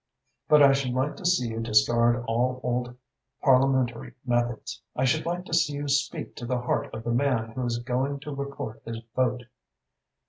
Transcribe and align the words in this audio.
But 0.49 0.63
I 0.63 0.73
should 0.73 0.93
like 0.93 1.15
to 1.17 1.27
see 1.27 1.49
you 1.49 1.59
discard 1.59 2.23
all 2.25 2.59
old 2.63 2.97
parliamentary 3.43 4.15
methods. 4.25 4.81
I 4.95 5.05
should 5.05 5.27
like 5.27 5.45
to 5.45 5.53
see 5.53 5.73
you 5.73 5.87
speak 5.87 6.35
to 6.37 6.47
the 6.47 6.57
heart 6.61 6.91
of 6.91 7.03
the 7.03 7.11
man 7.13 7.51
who 7.51 7.63
is 7.67 7.77
going 7.77 8.19
to 8.21 8.33
record 8.33 8.81
his 8.83 8.99
vote." 9.15 9.43